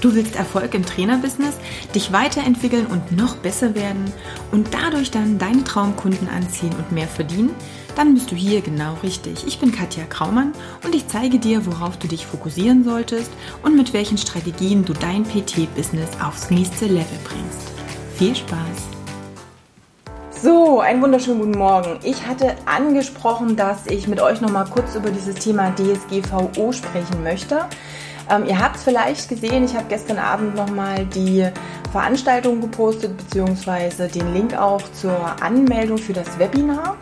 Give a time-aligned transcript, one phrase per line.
[0.00, 1.56] Du willst Erfolg im Trainerbusiness,
[1.94, 4.10] dich weiterentwickeln und noch besser werden
[4.50, 7.54] und dadurch dann deine Traumkunden anziehen und mehr verdienen?
[7.96, 9.46] Dann bist du hier genau richtig.
[9.46, 10.52] Ich bin Katja Kraumann
[10.84, 13.30] und ich zeige dir, worauf du dich fokussieren solltest
[13.62, 17.68] und mit welchen Strategien du dein PT-Business aufs nächste Level bringst.
[18.16, 18.88] Viel Spaß!
[20.42, 21.98] So, einen wunderschönen guten Morgen.
[22.02, 27.22] Ich hatte angesprochen, dass ich mit euch noch mal kurz über dieses Thema DSGVO sprechen
[27.22, 27.66] möchte.
[28.30, 31.48] Ähm, ihr habt es vielleicht gesehen, ich habe gestern Abend nochmal die
[31.90, 36.96] Veranstaltung gepostet, beziehungsweise den Link auch zur Anmeldung für das Webinar.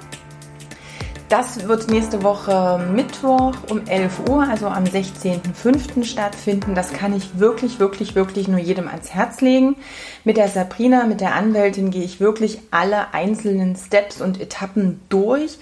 [1.28, 6.04] Das wird nächste Woche Mittwoch um 11 Uhr, also am 16.05.
[6.04, 6.74] stattfinden.
[6.74, 9.76] Das kann ich wirklich, wirklich, wirklich nur jedem ans Herz legen.
[10.24, 15.58] Mit der Sabrina, mit der Anwältin, gehe ich wirklich alle einzelnen Steps und Etappen durch,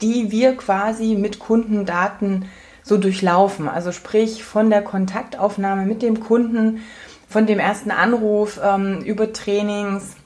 [0.00, 2.46] die wir quasi mit Kundendaten
[2.82, 3.68] so durchlaufen.
[3.68, 6.80] Also sprich von der Kontaktaufnahme mit dem Kunden,
[7.28, 10.16] von dem ersten Anruf ähm, über Trainings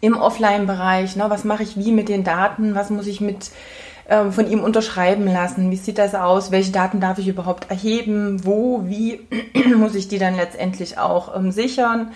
[0.00, 1.16] im Offline-Bereich.
[1.16, 2.74] Ne, was mache ich wie mit den Daten?
[2.74, 3.50] Was muss ich mit
[4.08, 5.70] ähm, von ihm unterschreiben lassen?
[5.70, 6.50] Wie sieht das aus?
[6.50, 8.44] Welche Daten darf ich überhaupt erheben?
[8.44, 8.82] Wo?
[8.86, 9.20] Wie
[9.76, 12.12] muss ich die dann letztendlich auch ähm, sichern?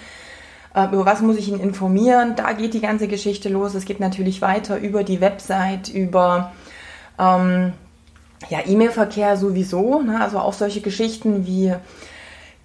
[0.75, 2.35] Äh, über was muss ich ihn informieren?
[2.37, 3.75] Da geht die ganze Geschichte los.
[3.75, 6.53] Es geht natürlich weiter über die Website, über
[7.19, 7.73] ähm,
[8.49, 10.21] ja, E-Mail-Verkehr sowieso, ne?
[10.21, 11.75] also auch solche Geschichten wie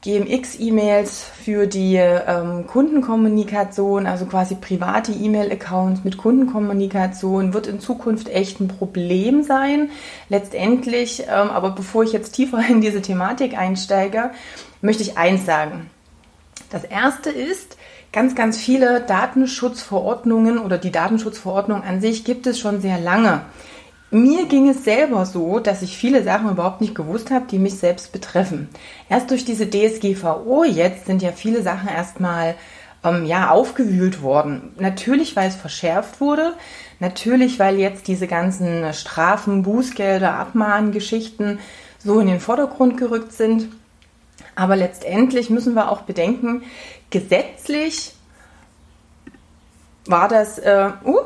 [0.04, 8.60] GMX-E-Mails für die ähm, Kundenkommunikation, also quasi private E-Mail-Accounts mit Kundenkommunikation, wird in Zukunft echt
[8.60, 9.90] ein Problem sein.
[10.30, 14.32] Letztendlich, ähm, aber bevor ich jetzt tiefer in diese Thematik einsteige,
[14.82, 15.90] möchte ich eins sagen.
[16.70, 17.76] Das erste ist,
[18.14, 23.42] ganz, ganz viele Datenschutzverordnungen oder die Datenschutzverordnung an sich gibt es schon sehr lange.
[24.10, 27.76] Mir ging es selber so, dass ich viele Sachen überhaupt nicht gewusst habe, die mich
[27.76, 28.70] selbst betreffen.
[29.10, 32.56] Erst durch diese DSGVO jetzt sind ja viele Sachen erstmal
[33.04, 34.74] ähm, ja, aufgewühlt worden.
[34.80, 36.54] Natürlich, weil es verschärft wurde.
[37.00, 41.60] Natürlich, weil jetzt diese ganzen Strafen, Bußgelder, Abmahngeschichten
[42.00, 43.70] so in den Vordergrund gerückt sind.
[44.56, 46.64] Aber letztendlich müssen wir auch bedenken,
[47.10, 48.14] gesetzlich
[50.06, 51.20] war das, äh, uh,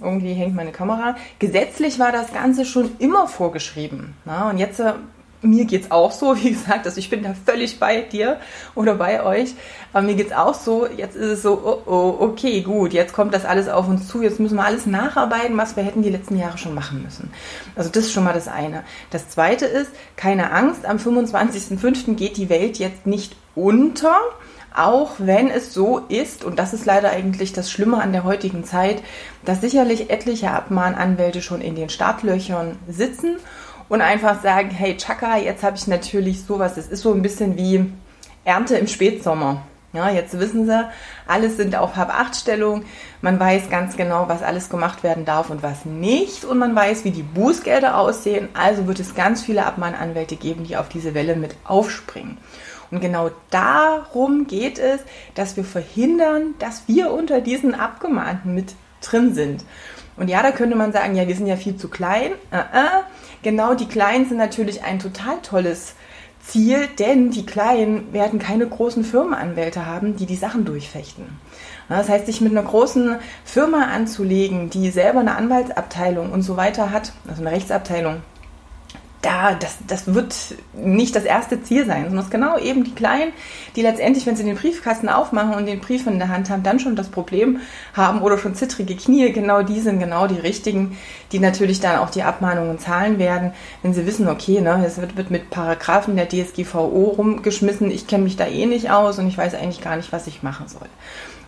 [0.00, 1.16] irgendwie hängt meine Kamera.
[1.38, 4.14] Gesetzlich war das Ganze schon immer vorgeschrieben.
[4.24, 4.50] Na?
[4.50, 4.94] Und jetzt, äh,
[5.40, 8.38] mir geht es auch so, wie gesagt, also ich bin da völlig bei dir
[8.74, 9.54] oder bei euch.
[9.92, 13.12] Aber mir geht es auch so, jetzt ist es so, oh, oh, okay, gut, jetzt
[13.12, 16.10] kommt das alles auf uns zu, jetzt müssen wir alles nacharbeiten, was wir hätten die
[16.10, 17.30] letzten Jahre schon machen müssen.
[17.74, 18.84] Also das ist schon mal das eine.
[19.10, 22.14] Das zweite ist, keine Angst, am 25.05.
[22.14, 24.16] geht die Welt jetzt nicht unter
[24.78, 28.64] auch wenn es so ist, und das ist leider eigentlich das Schlimme an der heutigen
[28.64, 29.02] Zeit,
[29.44, 33.36] dass sicherlich etliche Abmahnanwälte schon in den Startlöchern sitzen
[33.88, 37.56] und einfach sagen, hey Chaka, jetzt habe ich natürlich sowas, es ist so ein bisschen
[37.56, 37.92] wie
[38.44, 39.62] Ernte im Spätsommer.
[39.94, 40.86] Ja, jetzt wissen sie,
[41.26, 42.84] alles sind auf Hab-Acht-Stellung.
[43.22, 46.44] Man weiß ganz genau, was alles gemacht werden darf und was nicht.
[46.44, 48.50] Und man weiß, wie die Bußgelder aussehen.
[48.52, 52.36] Also wird es ganz viele Abmahnanwälte geben, die auf diese Welle mit aufspringen.
[52.90, 55.00] Und genau darum geht es,
[55.34, 59.64] dass wir verhindern, dass wir unter diesen Abgemahnten mit drin sind.
[60.16, 62.32] Und ja, da könnte man sagen, ja, wir sind ja viel zu klein.
[62.52, 63.02] Uh -uh.
[63.42, 65.94] Genau, die Kleinen sind natürlich ein total tolles
[66.40, 71.38] Ziel, denn die Kleinen werden keine großen Firmenanwälte haben, die die Sachen durchfechten.
[71.88, 76.90] Das heißt, sich mit einer großen Firma anzulegen, die selber eine Anwaltsabteilung und so weiter
[76.90, 78.22] hat, also eine Rechtsabteilung,
[79.22, 80.34] da, das, das wird
[80.74, 83.32] nicht das erste Ziel sein, sondern es ist genau eben die Kleinen,
[83.74, 86.78] die letztendlich, wenn sie den Briefkasten aufmachen und den Brief in der Hand haben, dann
[86.78, 87.58] schon das Problem
[87.94, 89.32] haben oder schon zittrige Knie.
[89.32, 90.96] Genau die sind genau die richtigen,
[91.32, 93.52] die natürlich dann auch die Abmahnungen zahlen werden,
[93.82, 98.24] wenn sie wissen, okay, ne, es wird, wird mit Paragraphen der DSGVO rumgeschmissen, ich kenne
[98.24, 100.88] mich da eh nicht aus und ich weiß eigentlich gar nicht, was ich machen soll.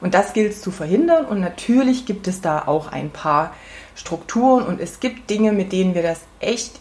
[0.00, 3.54] Und das gilt es zu verhindern und natürlich gibt es da auch ein paar
[3.94, 6.80] Strukturen und es gibt Dinge, mit denen wir das echt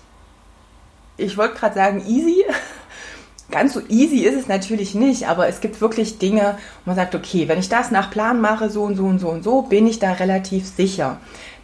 [1.19, 2.43] ich wollte gerade sagen, easy.
[3.51, 7.15] Ganz so easy ist es natürlich nicht, aber es gibt wirklich Dinge, wo man sagt,
[7.15, 9.87] okay, wenn ich das nach Plan mache, so und so und so und so, bin
[9.87, 11.17] ich da relativ sicher.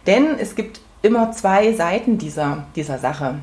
[0.06, 3.36] Denn es gibt immer zwei Seiten dieser, dieser Sache.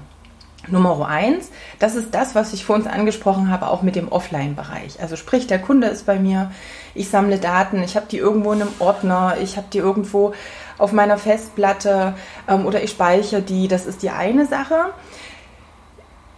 [0.68, 1.50] Nummer eins,
[1.80, 5.02] das ist das, was ich vor uns angesprochen habe, auch mit dem Offline-Bereich.
[5.02, 6.52] Also sprich, der Kunde ist bei mir,
[6.96, 10.34] ich sammle Daten, ich habe die irgendwo in einem Ordner, ich habe die irgendwo
[10.78, 12.16] auf meiner Festplatte
[12.48, 13.68] ähm, oder ich speichere die.
[13.68, 14.94] Das ist die eine Sache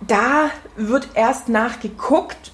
[0.08, 2.52] da wird erst nachgeguckt,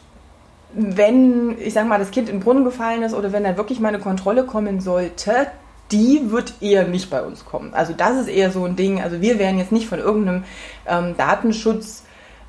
[0.73, 3.79] wenn, ich sag mal, das Kind in den Brunnen gefallen ist oder wenn da wirklich
[3.79, 5.47] mal eine Kontrolle kommen sollte,
[5.91, 7.73] die wird eher nicht bei uns kommen.
[7.73, 9.01] Also das ist eher so ein Ding.
[9.01, 10.43] Also wir werden jetzt nicht von irgendeinem
[10.87, 12.03] ähm, Datenschutz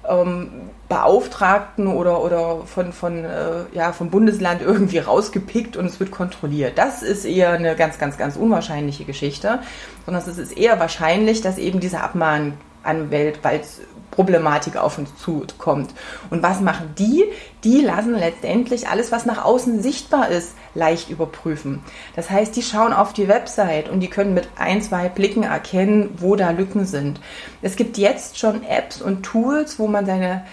[0.08, 6.76] ähm, oder, oder von, von, äh, ja, vom Bundesland irgendwie rausgepickt und es wird kontrolliert.
[6.76, 9.60] Das ist eher eine ganz, ganz, ganz unwahrscheinliche Geschichte,
[10.04, 13.80] sondern es ist eher wahrscheinlich, dass eben diese Abmahnanwälte, weil es
[14.12, 15.90] Problematik auf uns zukommt.
[16.30, 17.24] Und was machen die?
[17.64, 21.82] Die lassen letztendlich alles, was nach außen sichtbar ist, leicht überprüfen.
[22.14, 26.10] Das heißt, die schauen auf die Website und die können mit ein, zwei Blicken erkennen,
[26.18, 27.20] wo da Lücken sind.
[27.62, 30.44] Es gibt jetzt schon Apps und Tools, wo man seine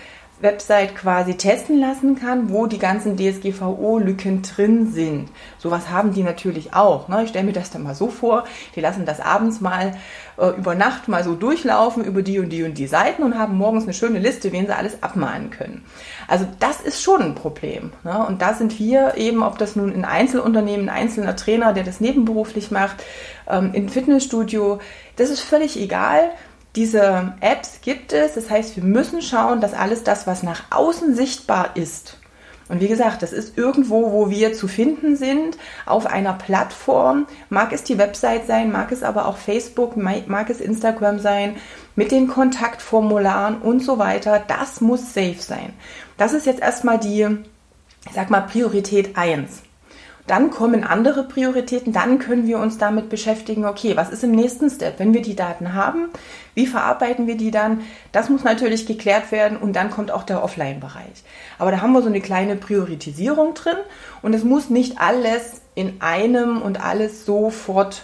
[0.42, 5.30] Website quasi testen lassen kann, wo die ganzen DSGVO-Lücken drin sind.
[5.58, 7.10] Sowas haben die natürlich auch.
[7.10, 7.24] Ne?
[7.24, 8.46] Ich stelle mir das dann mal so vor,
[8.76, 9.96] die lassen das abends mal
[10.38, 13.58] äh, über Nacht mal so durchlaufen über die und die und die Seiten und haben
[13.58, 15.84] morgens eine schöne Liste, wen sie alles abmahnen können.
[16.28, 17.92] Also das ist schon ein Problem.
[18.04, 18.26] Ne?
[18.26, 22.00] Und da sind wir eben, ob das nun ein Einzelunternehmen, ein einzelner Trainer, der das
[22.00, 23.04] nebenberuflich macht,
[23.50, 24.80] ähm, im Fitnessstudio,
[25.18, 26.32] das ist völlig egal
[26.75, 31.16] diese Apps gibt es, das heißt, wir müssen schauen, dass alles das, was nach außen
[31.16, 32.19] sichtbar ist,
[32.69, 35.57] und wie gesagt, das ist irgendwo, wo wir zu finden sind,
[35.88, 37.25] auf einer Plattform.
[37.50, 41.56] Mag es die Website sein, mag es aber auch Facebook, mag es Instagram sein,
[41.95, 44.42] mit den Kontaktformularen und so weiter.
[44.48, 45.74] Das muss safe sein.
[46.18, 47.27] Das ist jetzt erstmal die,
[48.06, 49.63] ich sag mal, Priorität 1.
[50.30, 54.70] Dann kommen andere Prioritäten, dann können wir uns damit beschäftigen, okay, was ist im nächsten
[54.70, 55.00] Step?
[55.00, 56.10] Wenn wir die Daten haben,
[56.54, 57.81] wie verarbeiten wir die dann?
[58.12, 61.24] Das muss natürlich geklärt werden und dann kommt auch der Offline-Bereich.
[61.58, 63.78] Aber da haben wir so eine kleine Priorisierung drin
[64.22, 68.04] und es muss nicht alles in einem und alles sofort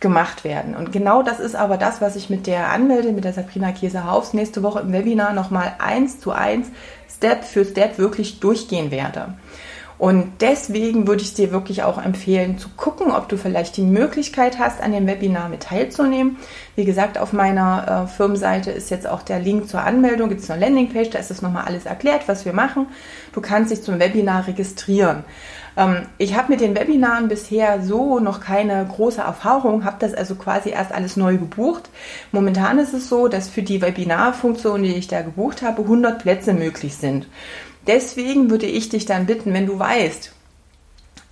[0.00, 0.74] gemacht werden.
[0.74, 4.32] Und genau das ist aber das, was ich mit der Anmelde, mit der Sabrina Käse-Haufs
[4.32, 6.68] nächste Woche im Webinar nochmal eins zu eins,
[7.14, 9.34] Step für Step wirklich durchgehen werde.
[9.98, 14.60] Und deswegen würde ich dir wirklich auch empfehlen, zu gucken, ob du vielleicht die Möglichkeit
[14.60, 16.36] hast, an dem Webinar mit teilzunehmen.
[16.76, 20.50] Wie gesagt, auf meiner äh, Firmenseite ist jetzt auch der Link zur Anmeldung, gibt es
[20.50, 22.86] eine Landingpage, da ist das nochmal alles erklärt, was wir machen.
[23.32, 25.24] Du kannst dich zum Webinar registrieren.
[25.76, 30.36] Ähm, ich habe mit den Webinaren bisher so noch keine große Erfahrung, habe das also
[30.36, 31.90] quasi erst alles neu gebucht.
[32.30, 36.52] Momentan ist es so, dass für die Webinarfunktion, die ich da gebucht habe, 100 Plätze
[36.52, 37.26] möglich sind.
[37.88, 40.32] Deswegen würde ich dich dann bitten, wenn du weißt,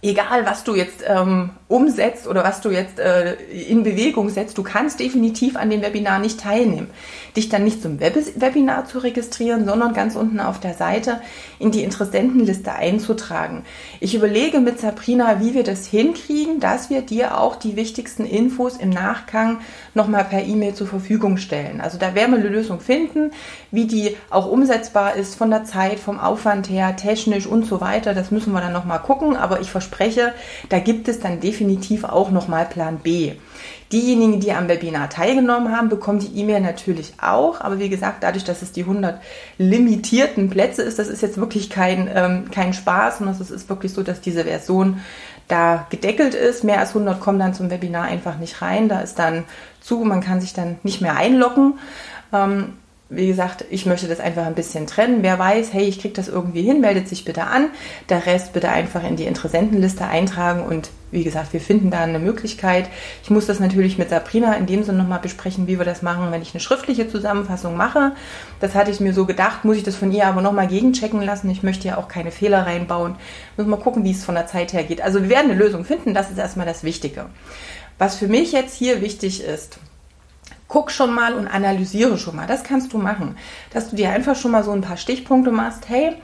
[0.02, 4.62] egal was du jetzt ähm, umsetzt oder was du jetzt äh, in Bewegung setzt, du
[4.62, 6.88] kannst definitiv an dem Webinar nicht teilnehmen.
[7.36, 11.20] Dich dann nicht zum Web Webinar zu registrieren, sondern ganz unten auf der Seite
[11.58, 13.64] in die Interessentenliste einzutragen.
[13.98, 18.76] Ich überlege mit Sabrina, wie wir das hinkriegen, dass wir dir auch die wichtigsten Infos
[18.76, 19.58] im Nachgang
[19.92, 21.80] nochmal per E-Mail zur Verfügung stellen.
[21.80, 23.32] Also da werden wir eine Lösung finden,
[23.72, 28.14] wie die auch umsetzbar ist von der Zeit, vom Aufwand her, technisch und so weiter.
[28.14, 30.32] Das müssen wir dann nochmal gucken, aber ich verspreche,
[30.68, 31.55] da gibt es dann definitiv
[32.04, 33.32] auch nochmal Plan B.
[33.92, 37.60] Diejenigen, die am Webinar teilgenommen haben, bekommen die E-Mail natürlich auch.
[37.60, 39.20] Aber wie gesagt, dadurch, dass es die 100
[39.58, 43.92] limitierten Plätze ist, das ist jetzt wirklich kein, ähm, kein Spaß, sondern es ist wirklich
[43.92, 45.00] so, dass diese Version
[45.46, 46.64] da gedeckelt ist.
[46.64, 48.88] Mehr als 100 kommen dann zum Webinar einfach nicht rein.
[48.88, 49.44] Da ist dann
[49.80, 51.78] zu, man kann sich dann nicht mehr einloggen.
[52.32, 52.72] Ähm,
[53.08, 55.22] wie gesagt, ich möchte das einfach ein bisschen trennen.
[55.22, 57.68] Wer weiß, hey, ich kriege das irgendwie hin, meldet sich bitte an.
[58.08, 62.18] Der Rest bitte einfach in die Interessentenliste eintragen und wie gesagt, wir finden da eine
[62.18, 62.88] Möglichkeit.
[63.22, 66.30] Ich muss das natürlich mit Sabrina in dem Sinne nochmal besprechen, wie wir das machen,
[66.32, 68.12] wenn ich eine schriftliche Zusammenfassung mache.
[68.60, 71.48] Das hatte ich mir so gedacht, muss ich das von ihr aber nochmal gegenchecken lassen.
[71.50, 73.16] Ich möchte ja auch keine Fehler reinbauen.
[73.56, 75.00] Muss mal gucken, wie es von der Zeit her geht.
[75.00, 77.26] Also wir werden eine Lösung finden, das ist erstmal das Wichtige.
[77.98, 79.78] Was für mich jetzt hier wichtig ist,
[80.68, 82.46] guck schon mal und analysiere schon mal.
[82.46, 83.36] Das kannst du machen.
[83.72, 85.88] Dass du dir einfach schon mal so ein paar Stichpunkte machst.
[85.88, 86.16] Hey,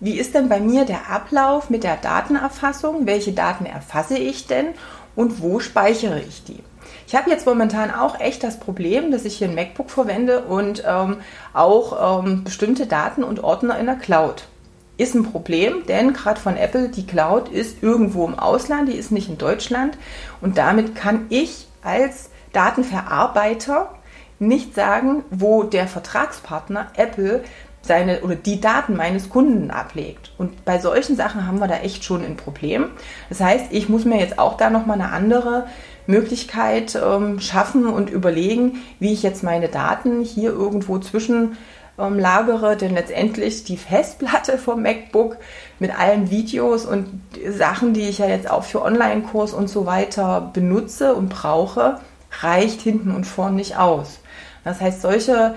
[0.00, 3.06] wie ist denn bei mir der Ablauf mit der Datenerfassung?
[3.06, 4.68] Welche Daten erfasse ich denn
[5.16, 6.62] und wo speichere ich die?
[7.06, 10.82] Ich habe jetzt momentan auch echt das Problem, dass ich hier ein MacBook verwende und
[10.86, 11.18] ähm,
[11.52, 14.48] auch ähm, bestimmte Daten und Ordner in der Cloud.
[14.96, 19.10] Ist ein Problem, denn gerade von Apple, die Cloud ist irgendwo im Ausland, die ist
[19.10, 19.98] nicht in Deutschland
[20.40, 23.90] und damit kann ich als Datenverarbeiter
[24.38, 27.44] nicht sagen, wo der Vertragspartner Apple
[27.84, 30.32] seine oder die Daten meines Kunden ablegt.
[30.38, 32.86] Und bei solchen Sachen haben wir da echt schon ein Problem.
[33.28, 35.66] Das heißt, ich muss mir jetzt auch da nochmal eine andere
[36.06, 41.56] Möglichkeit ähm, schaffen und überlegen, wie ich jetzt meine Daten hier irgendwo zwischen
[41.98, 45.36] ähm, lagere, denn letztendlich die Festplatte vom MacBook
[45.78, 50.50] mit allen Videos und Sachen, die ich ja jetzt auch für Online-Kurs und so weiter
[50.52, 52.00] benutze und brauche,
[52.40, 54.20] reicht hinten und vorn nicht aus.
[54.64, 55.54] Das heißt, solche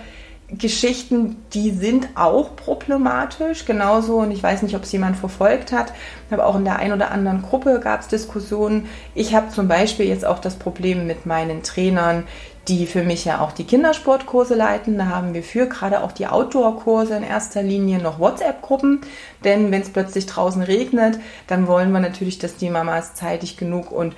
[0.49, 5.91] Geschichten, die sind auch problematisch, genauso, und ich weiß nicht, ob es jemand verfolgt hat,
[6.31, 8.87] aber auch in der einen oder anderen Gruppe gab es Diskussionen.
[9.13, 12.23] Ich habe zum Beispiel jetzt auch das Problem mit meinen Trainern,
[12.69, 14.97] die für mich ja auch die Kindersportkurse leiten.
[14.97, 19.01] Da haben wir für gerade auch die Outdoor-Kurse in erster Linie noch WhatsApp-Gruppen.
[19.43, 23.91] Denn wenn es plötzlich draußen regnet, dann wollen wir natürlich, dass die Mamas zeitig genug
[23.91, 24.15] und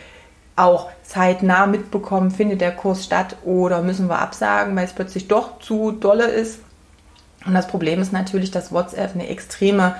[0.59, 5.59] auch zeitnah mitbekommen, findet der Kurs statt oder müssen wir absagen, weil es plötzlich doch
[5.59, 6.59] zu dolle ist.
[7.45, 9.95] Und das Problem ist natürlich, dass WhatsApp eine extreme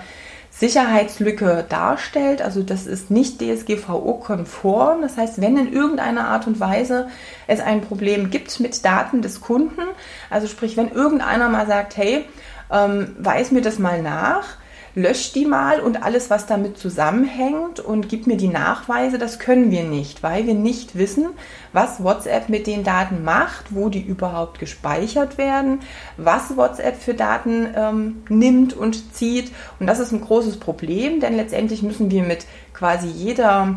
[0.51, 2.41] Sicherheitslücke darstellt.
[2.41, 5.01] Also das ist nicht DSGVO-konform.
[5.01, 7.07] Das heißt, wenn in irgendeiner Art und Weise
[7.47, 9.81] es ein Problem gibt mit Daten des Kunden,
[10.29, 12.25] also sprich, wenn irgendeiner mal sagt, hey,
[12.71, 14.57] ähm, weiß mir das mal nach,
[14.99, 19.71] löscht die mal und alles, was damit zusammenhängt und gibt mir die Nachweise, das können
[19.71, 21.29] wir nicht, weil wir nicht wissen,
[21.73, 25.79] was WhatsApp mit den Daten macht, wo die überhaupt gespeichert werden,
[26.17, 29.51] was WhatsApp für Daten ähm, nimmt und zieht.
[29.79, 33.75] Und das ist ein großes Problem, denn letztendlich müssen wir mit quasi jeder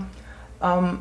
[0.62, 0.98] ähm,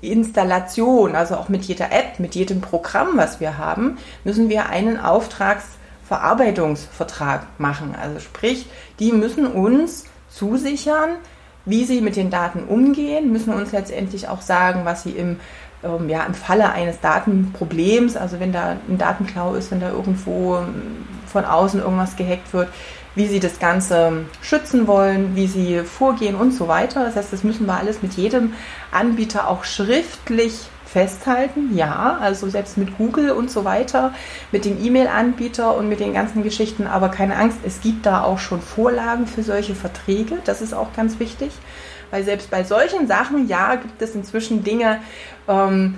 [0.00, 4.98] Installation, also auch mit jeder App, mit jedem Programm, was wir haben, müssen wir einen
[4.98, 5.64] Auftrags
[6.12, 7.94] Verarbeitungsvertrag machen.
[7.98, 8.66] Also sprich,
[8.98, 11.16] die müssen uns zusichern,
[11.64, 15.40] wie sie mit den Daten umgehen, müssen uns letztendlich auch sagen, was sie im,
[15.82, 20.56] ähm, ja, im Falle eines Datenproblems, also wenn da ein Datenklau ist, wenn da irgendwo
[20.56, 22.68] ähm, von außen irgendwas gehackt wird,
[23.14, 27.06] wie sie das Ganze schützen wollen, wie sie vorgehen und so weiter.
[27.06, 28.52] Das heißt, das müssen wir alles mit jedem
[28.90, 34.12] Anbieter auch schriftlich festhalten, ja, also selbst mit Google und so weiter,
[34.50, 38.38] mit dem E-Mail-Anbieter und mit den ganzen Geschichten, aber keine Angst, es gibt da auch
[38.38, 41.50] schon Vorlagen für solche Verträge, das ist auch ganz wichtig,
[42.10, 44.98] weil selbst bei solchen Sachen, ja, gibt es inzwischen Dinge,
[45.48, 45.94] ähm,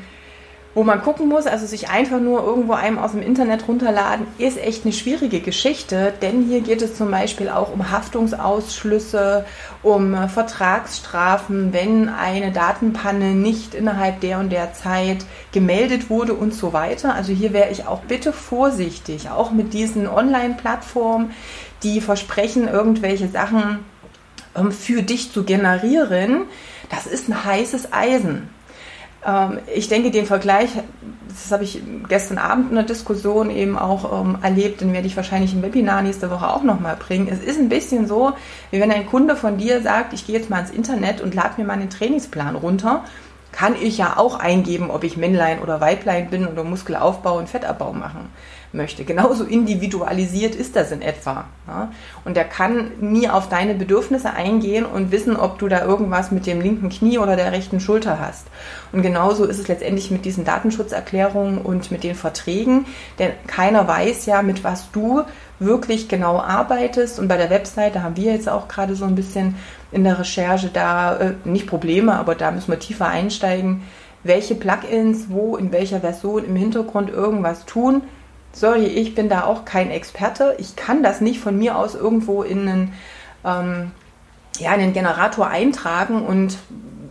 [0.75, 4.59] wo man gucken muss, also sich einfach nur irgendwo einem aus dem Internet runterladen, ist
[4.59, 9.47] echt eine schwierige Geschichte, denn hier geht es zum Beispiel auch um Haftungsausschlüsse,
[9.83, 16.73] um Vertragsstrafen, wenn eine Datenpanne nicht innerhalb der und der Zeit gemeldet wurde und so
[16.73, 17.15] weiter.
[17.15, 21.31] Also hier wäre ich auch bitte vorsichtig, auch mit diesen Online-Plattformen,
[21.85, 23.79] die versprechen, irgendwelche Sachen
[24.57, 26.47] ähm, für dich zu generieren.
[26.91, 28.49] Das ist ein heißes Eisen.
[29.27, 30.71] Ähm, ich denke, den Vergleich,
[31.29, 35.17] das habe ich gestern Abend in der Diskussion eben auch ähm, erlebt, den werde ich
[35.17, 37.29] wahrscheinlich im Webinar nächste Woche auch nochmal bringen.
[37.31, 38.33] Es ist ein bisschen so,
[38.71, 41.55] wie wenn ein Kunde von dir sagt, ich gehe jetzt mal ins Internet und lade
[41.57, 43.05] mir meinen Trainingsplan runter,
[43.53, 47.93] kann ich ja auch eingeben, ob ich Männlein oder Weiblein bin oder Muskelaufbau und Fettabbau
[47.93, 48.31] machen
[48.75, 49.05] möchte.
[49.05, 51.47] Genauso individualisiert ist das in etwa.
[51.67, 51.93] Ja?
[52.25, 56.47] Und er kann nie auf deine Bedürfnisse eingehen und wissen, ob du da irgendwas mit
[56.47, 58.47] dem linken Knie oder der rechten Schulter hast.
[58.93, 62.87] Und genauso ist es letztendlich mit diesen Datenschutzerklärungen und mit den Verträgen,
[63.19, 65.23] denn keiner weiß ja, mit was du
[65.59, 67.19] wirklich genau arbeitest.
[67.19, 69.57] Und bei der Webseite haben wir jetzt auch gerade so ein bisschen
[69.93, 73.83] in der Recherche da äh, nicht Probleme, aber da müssen wir tiefer einsteigen,
[74.25, 78.03] welche Plugins wo in welcher Version im Hintergrund irgendwas tun
[78.55, 80.55] sorry, ich bin da auch kein Experte.
[80.59, 82.93] Ich kann das nicht von mir aus irgendwo in einen,
[83.45, 83.91] ähm,
[84.59, 86.57] ja, in einen Generator eintragen und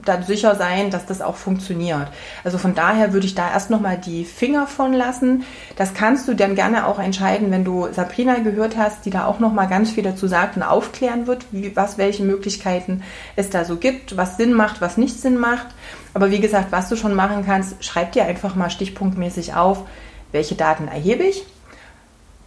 [0.06, 2.08] dann sicher sein, dass das auch funktioniert.
[2.44, 5.44] Also von daher würde ich da erst nochmal die Finger von lassen.
[5.76, 9.40] Das kannst du dann gerne auch entscheiden, wenn du Sabrina gehört hast, die da auch
[9.40, 13.04] nochmal ganz viel dazu sagt und aufklären wird, wie, was, welche Möglichkeiten
[13.36, 15.68] es da so gibt, was Sinn macht, was nicht Sinn macht.
[16.14, 19.86] Aber wie gesagt, was du schon machen kannst, schreib dir einfach mal stichpunktmäßig auf,
[20.34, 21.46] welche Daten erhebe ich?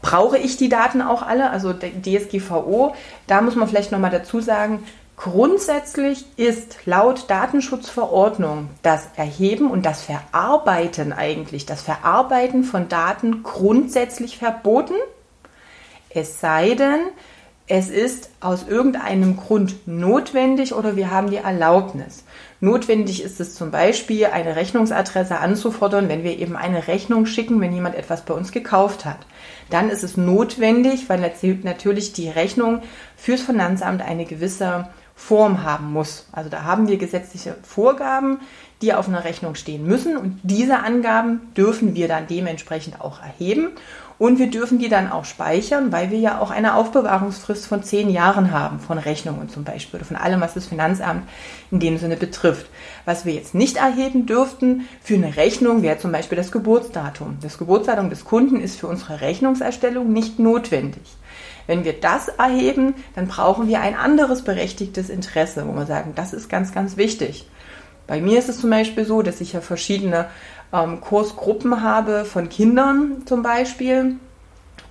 [0.02, 1.50] Brauche ich die Daten auch alle?
[1.50, 2.94] Also DSGVO,
[3.26, 4.84] da muss man vielleicht nochmal dazu sagen,
[5.16, 14.38] grundsätzlich ist laut Datenschutzverordnung das Erheben und das Verarbeiten eigentlich, das Verarbeiten von Daten grundsätzlich
[14.38, 14.94] verboten.
[16.10, 17.00] Es sei denn,
[17.66, 22.22] es ist aus irgendeinem Grund notwendig oder wir haben die Erlaubnis.
[22.66, 27.72] Notwendig ist es zum Beispiel, eine Rechnungsadresse anzufordern, wenn wir eben eine Rechnung schicken, wenn
[27.72, 29.20] jemand etwas bei uns gekauft hat.
[29.70, 32.82] Dann ist es notwendig, weil natürlich die Rechnung
[33.16, 36.26] fürs Finanzamt eine gewisse Form haben muss.
[36.30, 38.40] Also da haben wir gesetzliche Vorgaben,
[38.82, 43.70] die auf einer Rechnung stehen müssen und diese Angaben dürfen wir dann dementsprechend auch erheben
[44.18, 48.08] und wir dürfen die dann auch speichern, weil wir ja auch eine Aufbewahrungsfrist von zehn
[48.08, 51.28] Jahren haben, von Rechnungen zum Beispiel, oder von allem, was das Finanzamt
[51.70, 52.66] in dem Sinne betrifft.
[53.04, 57.38] Was wir jetzt nicht erheben dürften für eine Rechnung wäre zum Beispiel das Geburtsdatum.
[57.42, 61.02] Das Geburtsdatum des Kunden ist für unsere Rechnungserstellung nicht notwendig.
[61.66, 66.32] Wenn wir das erheben, dann brauchen wir ein anderes berechtigtes Interesse, wo wir sagen, das
[66.32, 67.48] ist ganz, ganz wichtig.
[68.06, 70.26] Bei mir ist es zum Beispiel so, dass ich ja verschiedene
[70.72, 74.16] ähm, Kursgruppen habe von Kindern zum Beispiel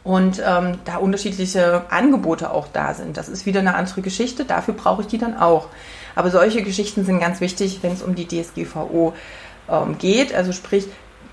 [0.04, 3.18] und ähm, da unterschiedliche Angebote auch da sind.
[3.18, 5.68] Das ist wieder eine andere Geschichte, dafür brauche ich die dann auch.
[6.16, 9.14] Aber solche Geschichten sind ganz wichtig, wenn es um die DSGVO
[9.70, 10.34] ähm, geht.
[10.34, 10.88] Also sprich,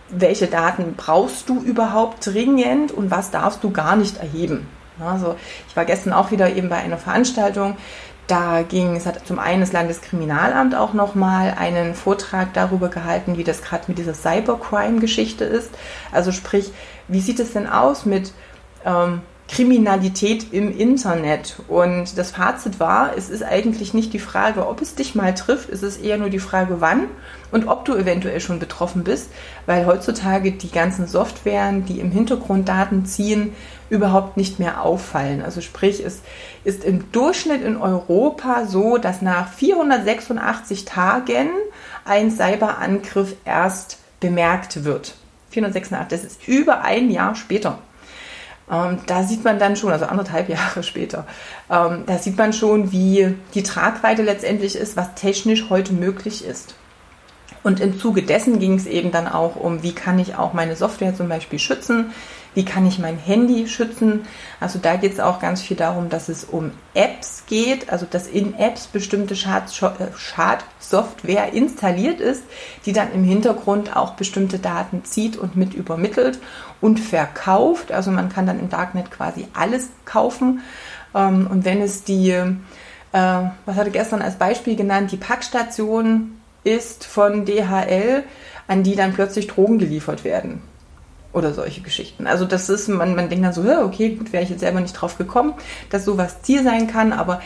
[0.08, 4.66] welche Daten brauchst du überhaupt dringend und was darfst du gar nicht erheben.
[5.02, 5.36] Also
[5.68, 7.76] ich war gestern auch wieder eben bei einer Veranstaltung,
[8.28, 13.44] da ging, es hat zum einen das Landeskriminalamt auch nochmal einen Vortrag darüber gehalten, wie
[13.44, 15.70] das gerade mit dieser Cybercrime-Geschichte ist.
[16.12, 16.72] Also sprich,
[17.08, 18.32] wie sieht es denn aus mit
[18.84, 21.56] ähm, Kriminalität im Internet.
[21.68, 25.68] Und das Fazit war, es ist eigentlich nicht die Frage, ob es dich mal trifft,
[25.68, 27.08] es ist eher nur die Frage, wann
[27.50, 29.30] und ob du eventuell schon betroffen bist,
[29.66, 33.52] weil heutzutage die ganzen Softwaren, die im Hintergrund Daten ziehen,
[33.92, 35.42] überhaupt nicht mehr auffallen.
[35.42, 36.22] Also sprich, es
[36.64, 41.50] ist im Durchschnitt in Europa so, dass nach 486 Tagen
[42.06, 45.14] ein Cyberangriff erst bemerkt wird.
[45.50, 47.80] 486, das ist über ein Jahr später.
[48.70, 51.26] Ähm, da sieht man dann schon, also anderthalb Jahre später,
[51.70, 56.76] ähm, da sieht man schon, wie die Tragweite letztendlich ist, was technisch heute möglich ist.
[57.62, 60.76] Und im Zuge dessen ging es eben dann auch um, wie kann ich auch meine
[60.76, 62.12] Software zum Beispiel schützen,
[62.54, 64.26] wie kann ich mein Handy schützen.
[64.60, 68.26] Also da geht es auch ganz viel darum, dass es um Apps geht, also dass
[68.26, 72.44] in Apps bestimmte Schadsoftware installiert ist,
[72.84, 76.38] die dann im Hintergrund auch bestimmte Daten zieht und mit übermittelt
[76.80, 77.92] und verkauft.
[77.92, 80.60] Also man kann dann im Darknet quasi alles kaufen.
[81.14, 82.54] Ähm, und wenn es die, äh,
[83.12, 88.24] was hatte gestern als Beispiel genannt, die Packstation ist von DHL,
[88.68, 90.62] an die dann plötzlich Drogen geliefert werden.
[91.32, 92.26] Oder solche Geschichten.
[92.26, 94.92] Also das ist, man, man denkt dann so, okay, gut, wäre ich jetzt selber nicht
[94.92, 95.54] drauf gekommen,
[95.90, 97.40] dass sowas Ziel sein kann, aber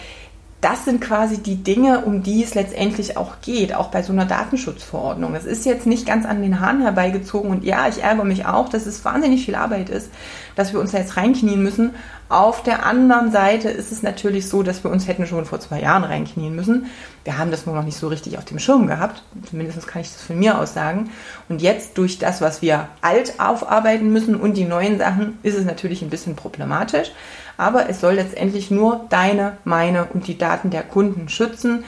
[0.62, 4.24] das sind quasi die Dinge, um die es letztendlich auch geht, auch bei so einer
[4.24, 5.34] Datenschutzverordnung.
[5.34, 8.68] Es ist jetzt nicht ganz an den Haaren herbeigezogen und ja, ich ärgere mich auch,
[8.70, 10.10] dass es wahnsinnig viel Arbeit ist,
[10.54, 11.94] dass wir uns da jetzt reinknien müssen.
[12.28, 15.80] Auf der anderen Seite ist es natürlich so, dass wir uns hätten schon vor zwei
[15.80, 16.86] Jahren reinknien müssen.
[17.22, 19.22] Wir haben das nur noch nicht so richtig auf dem Schirm gehabt.
[19.48, 21.10] Zumindest kann ich das von mir aus sagen.
[21.48, 25.64] Und jetzt durch das, was wir alt aufarbeiten müssen und die neuen Sachen, ist es
[25.64, 27.12] natürlich ein bisschen problematisch
[27.56, 31.84] aber es soll letztendlich nur deine, meine und die Daten der Kunden schützen,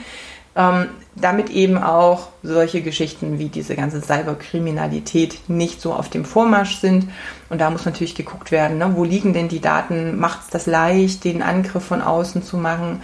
[0.55, 6.77] ähm, damit eben auch solche Geschichten wie diese ganze Cyberkriminalität nicht so auf dem Vormarsch
[6.77, 7.07] sind.
[7.49, 10.65] Und da muss natürlich geguckt werden, ne, wo liegen denn die Daten, macht es das
[10.65, 13.01] leicht, den Angriff von außen zu machen.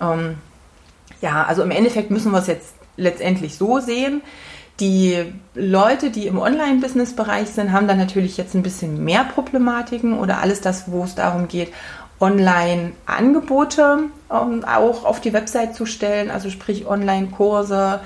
[0.00, 0.36] Ähm,
[1.20, 4.22] ja, also im Endeffekt müssen wir es jetzt letztendlich so sehen.
[4.80, 5.24] Die
[5.54, 10.60] Leute, die im Online-Business-Bereich sind, haben dann natürlich jetzt ein bisschen mehr Problematiken oder alles
[10.60, 11.72] das, wo es darum geht,
[12.20, 18.00] Online-Angebote ähm, auch auf die Website zu stellen, also sprich Online-Kurse,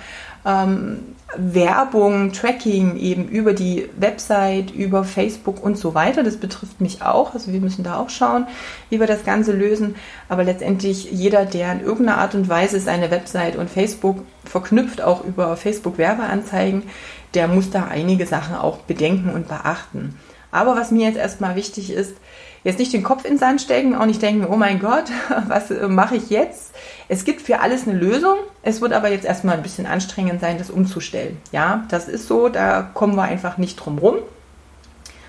[0.44, 1.00] ähm,
[1.36, 6.22] Werbung, Tracking eben über die Website, über Facebook und so weiter.
[6.22, 7.34] Das betrifft mich auch.
[7.34, 8.46] Also wir müssen da auch schauen,
[8.88, 9.96] wie wir das Ganze lösen.
[10.30, 15.22] Aber letztendlich jeder, der in irgendeiner Art und Weise seine Website und Facebook verknüpft, auch
[15.22, 16.84] über Facebook Werbeanzeigen,
[17.34, 20.18] der muss da einige Sachen auch bedenken und beachten.
[20.50, 22.14] Aber was mir jetzt erstmal wichtig ist,
[22.64, 25.04] jetzt nicht den Kopf in den Sand stecken, auch nicht denken, oh mein Gott,
[25.48, 26.72] was äh, mache ich jetzt?
[27.08, 28.36] Es gibt für alles eine Lösung.
[28.62, 31.38] Es wird aber jetzt erstmal ein bisschen anstrengend sein, das umzustellen.
[31.52, 34.16] Ja, das ist so, da kommen wir einfach nicht drum rum.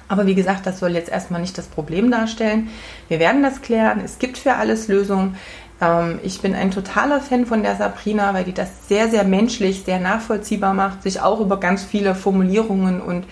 [0.08, 2.70] Aber wie gesagt, das soll jetzt erstmal nicht das Problem darstellen.
[3.08, 4.02] Wir werden das klären.
[4.04, 5.38] Es gibt für alles Lösungen.
[5.80, 9.84] Ähm, ich bin ein totaler Fan von der Sabrina, weil die das sehr, sehr menschlich,
[9.86, 13.26] sehr nachvollziehbar macht, sich auch über ganz viele Formulierungen und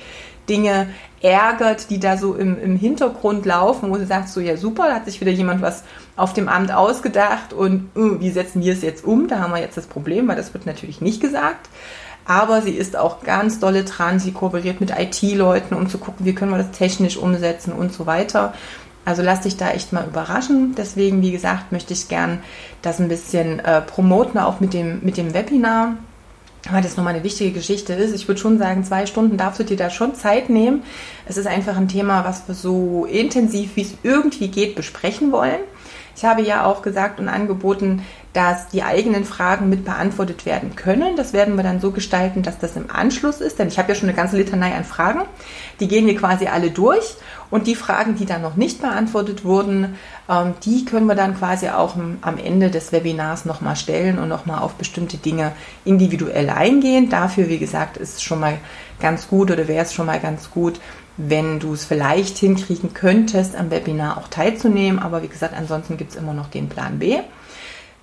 [0.48, 0.88] Dinge
[1.22, 4.96] ärgert, die da so im, im Hintergrund laufen, wo sie sagt, so ja super, da
[4.96, 5.84] hat sich wieder jemand was
[6.16, 9.28] auf dem Amt ausgedacht und uh, wie setzen wir es jetzt um?
[9.28, 11.70] Da haben wir jetzt das Problem, weil das wird natürlich nicht gesagt.
[12.26, 16.36] Aber sie ist auch ganz dolle dran, sie kooperiert mit IT-Leuten, um zu gucken, wie
[16.36, 18.54] können wir das technisch umsetzen und so weiter.
[19.06, 20.76] Also lass dich da echt mal überraschen.
[20.78, 22.40] Deswegen, wie gesagt, möchte ich gern
[22.82, 25.94] das ein bisschen äh, promoten, auch mit dem, mit dem Webinar
[26.72, 28.14] weil das nochmal eine wichtige Geschichte ist.
[28.14, 30.84] Ich würde schon sagen, zwei Stunden darfst du dir da schon Zeit nehmen.
[31.26, 35.60] Es ist einfach ein Thema, was wir so intensiv, wie es irgendwie geht, besprechen wollen.
[36.16, 38.02] Ich habe ja auch gesagt und angeboten,
[38.38, 41.16] dass die eigenen Fragen mit beantwortet werden können.
[41.16, 43.96] Das werden wir dann so gestalten, dass das im Anschluss ist, denn ich habe ja
[43.96, 45.22] schon eine ganze Litanei an Fragen.
[45.80, 47.16] Die gehen wir quasi alle durch
[47.50, 49.96] und die Fragen, die dann noch nicht beantwortet wurden,
[50.30, 54.60] ähm, die können wir dann quasi auch am Ende des Webinars nochmal stellen und nochmal
[54.60, 57.10] auf bestimmte Dinge individuell eingehen.
[57.10, 58.60] Dafür, wie gesagt, ist es schon mal
[59.00, 60.80] ganz gut oder wäre es schon mal ganz gut,
[61.18, 65.00] wenn du es vielleicht hinkriegen könntest, am Webinar auch teilzunehmen.
[65.00, 67.18] Aber wie gesagt, ansonsten gibt es immer noch den Plan B.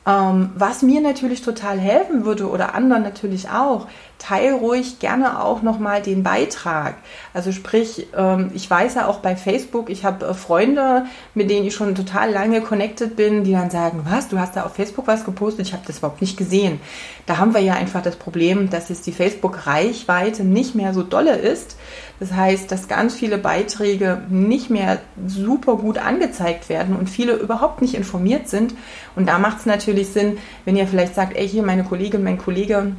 [0.07, 3.87] Ähm, was mir natürlich total helfen würde oder anderen natürlich auch,
[4.19, 6.97] teil ruhig gerne auch nochmal den Beitrag.
[7.33, 11.67] Also sprich, ähm, ich weiß ja auch bei Facebook, ich habe äh, Freunde, mit denen
[11.67, 15.07] ich schon total lange connected bin, die dann sagen, was, du hast da auf Facebook
[15.07, 16.81] was gepostet, ich habe das überhaupt nicht gesehen.
[17.27, 21.37] Da haben wir ja einfach das Problem, dass jetzt die Facebook-Reichweite nicht mehr so dolle
[21.37, 21.77] ist.
[22.21, 27.83] Das heißt, dass ganz viele Beiträge nicht mehr super gut angezeigt werden und viele überhaupt
[27.83, 28.75] nicht informiert sind.
[29.17, 32.39] Und da macht es natürlich Sinn, wenn ihr vielleicht sagt, ey, hier meine Kollegin, mein
[32.39, 32.93] Kollege,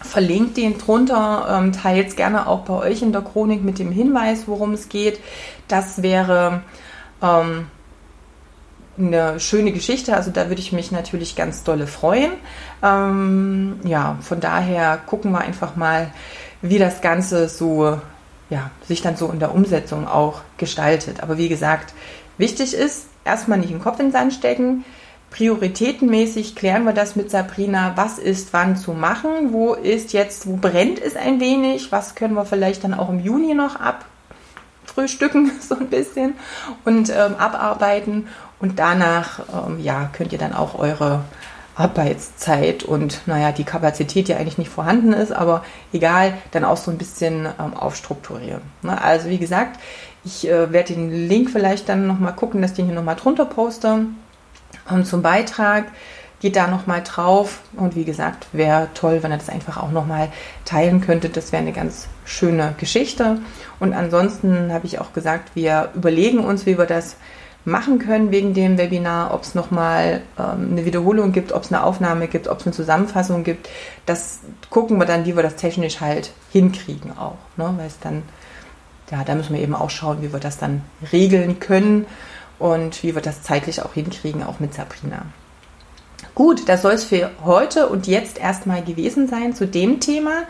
[0.00, 4.44] verlinkt den drunter, ähm, teilt gerne auch bei euch in der Chronik mit dem Hinweis,
[4.46, 5.20] worum es geht.
[5.68, 6.62] Das wäre
[7.22, 7.66] ähm,
[8.98, 12.32] eine schöne Geschichte, also da würde ich mich natürlich ganz dolle freuen.
[12.82, 16.10] Ähm, ja, von daher gucken wir einfach mal,
[16.62, 18.00] wie das Ganze so
[18.50, 21.22] ja, sich dann so in der Umsetzung auch gestaltet.
[21.22, 21.94] Aber wie gesagt,
[22.38, 24.84] wichtig ist, erstmal nicht den Kopf in den Sand stecken.
[25.30, 30.56] Prioritätenmäßig klären wir das mit Sabrina, was ist wann zu machen, wo ist jetzt, wo
[30.56, 35.74] brennt es ein wenig, was können wir vielleicht dann auch im Juni noch abfrühstücken, so
[35.74, 36.34] ein bisschen
[36.84, 38.28] und ähm, abarbeiten.
[38.60, 41.24] Und danach ähm, ja, könnt ihr dann auch eure
[41.76, 45.62] Arbeitszeit und naja, die Kapazität, die eigentlich nicht vorhanden ist, aber
[45.92, 48.62] egal, dann auch so ein bisschen ähm, aufstrukturieren.
[48.82, 49.00] Ne?
[49.00, 49.78] Also wie gesagt,
[50.24, 53.44] ich äh, werde den Link vielleicht dann nochmal gucken, dass ich den hier nochmal drunter
[53.44, 54.06] poste
[54.90, 55.84] und zum Beitrag.
[56.40, 60.28] Geht da nochmal drauf und wie gesagt, wäre toll, wenn ihr das einfach auch nochmal
[60.66, 61.34] teilen könntet.
[61.34, 63.38] Das wäre eine ganz schöne Geschichte.
[63.80, 67.16] Und ansonsten habe ich auch gesagt, wir überlegen uns, wie wir das
[67.66, 71.82] machen können wegen dem Webinar, ob es nochmal ähm, eine Wiederholung gibt, ob es eine
[71.82, 73.68] Aufnahme gibt, ob es eine Zusammenfassung gibt.
[74.06, 74.38] Das
[74.70, 77.38] gucken wir dann, wie wir das technisch halt hinkriegen auch.
[77.56, 77.74] Ne?
[77.76, 78.22] Weil es dann,
[79.10, 82.06] ja, da müssen wir eben auch schauen, wie wir das dann regeln können
[82.60, 85.22] und wie wir das zeitlich auch hinkriegen, auch mit Sabrina.
[86.36, 90.44] Gut, das soll es für heute und jetzt erstmal gewesen sein zu dem Thema.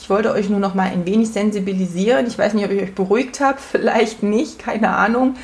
[0.00, 2.26] Ich wollte euch nur noch mal ein wenig sensibilisieren.
[2.26, 5.36] Ich weiß nicht, ob ich euch beruhigt habe, vielleicht nicht, keine Ahnung.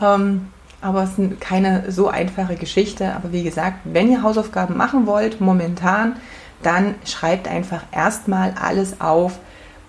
[0.00, 0.48] Ähm,
[0.80, 3.14] aber es ist keine so einfache Geschichte.
[3.14, 6.16] Aber wie gesagt, wenn ihr Hausaufgaben machen wollt, momentan,
[6.62, 9.38] dann schreibt einfach erstmal alles auf,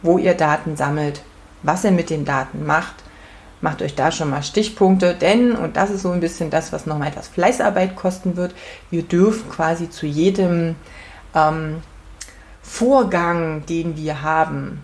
[0.02, 1.22] wo ihr Daten sammelt,
[1.64, 2.96] was ihr mit den Daten macht.
[3.62, 6.88] Macht euch da schon mal Stichpunkte, denn, und das ist so ein bisschen das, was
[6.88, 8.56] nochmal etwas Fleißarbeit kosten wird,
[8.90, 10.76] wir dürfen quasi zu jedem
[11.36, 11.84] ähm,
[12.64, 14.82] Vorgang, den wir haben,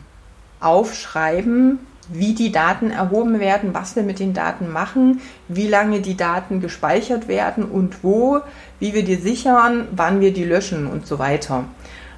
[0.60, 6.17] aufschreiben, wie die Daten erhoben werden, was wir mit den Daten machen, wie lange die
[6.17, 8.39] Daten gespeichert werden und wo,
[8.80, 11.65] wie wir die sichern, wann wir die löschen und so weiter.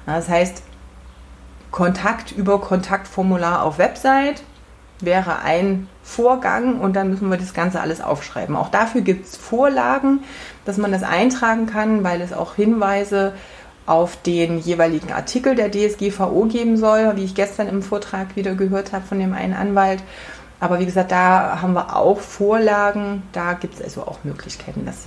[0.06, 0.62] Das heißt,
[1.70, 4.42] Kontakt über Kontaktformular auf Website
[5.00, 8.56] wäre ein Vorgang und dann müssen wir das Ganze alles aufschreiben.
[8.56, 10.20] Auch dafür gibt es Vorlagen,
[10.64, 15.70] dass man das eintragen kann, weil es auch Hinweise gibt auf den jeweiligen Artikel der
[15.70, 20.02] DSGVO geben soll, wie ich gestern im Vortrag wieder gehört habe von dem einen Anwalt.
[20.60, 25.04] Aber wie gesagt, da haben wir auch Vorlagen, da gibt es also auch Möglichkeiten, dass,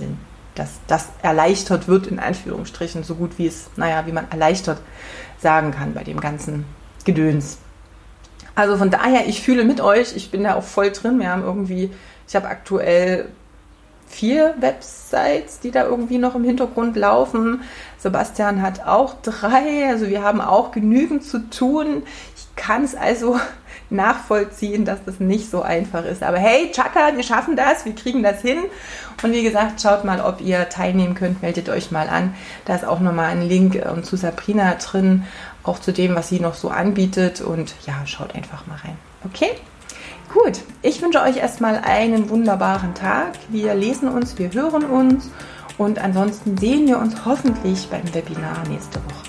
[0.54, 4.78] dass das erleichtert wird, in Anführungsstrichen, so gut wie es, naja, wie man erleichtert
[5.38, 6.64] sagen kann bei dem ganzen
[7.04, 7.58] Gedöns.
[8.56, 11.18] Also von daher, ich fühle mit euch, ich bin da auch voll drin.
[11.18, 11.90] Wir haben irgendwie,
[12.26, 13.28] ich habe aktuell
[14.14, 17.62] vier Websites, die da irgendwie noch im Hintergrund laufen.
[17.98, 22.04] Sebastian hat auch drei, also wir haben auch genügend zu tun.
[22.36, 23.40] Ich kann es also
[23.90, 26.22] nachvollziehen, dass das nicht so einfach ist.
[26.22, 28.58] Aber hey, Chaka, wir schaffen das, wir kriegen das hin.
[29.22, 32.34] Und wie gesagt, schaut mal, ob ihr teilnehmen könnt, meldet euch mal an.
[32.66, 35.24] Da ist auch nochmal ein Link ähm, zu Sabrina drin,
[35.64, 37.40] auch zu dem, was sie noch so anbietet.
[37.40, 38.96] Und ja, schaut einfach mal rein.
[39.24, 39.50] Okay?
[40.32, 43.32] Gut, ich wünsche euch erstmal einen wunderbaren Tag.
[43.48, 45.30] Wir lesen uns, wir hören uns
[45.78, 49.24] und ansonsten sehen wir uns hoffentlich beim Webinar nächste Woche.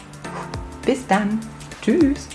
[0.85, 1.39] Bis dann.
[1.81, 2.27] Tschüss.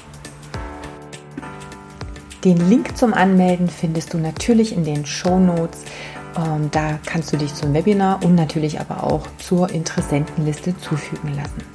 [2.45, 5.85] Den Link zum Anmelden findest du natürlich in den Show Notes.
[6.37, 11.70] Ähm, da kannst du dich zum Webinar und natürlich aber auch zur Interessentenliste zufügen lassen.